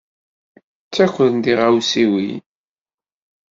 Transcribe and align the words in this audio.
Ttakren 0.85 1.35
tiɣawsiwin. 1.43 2.39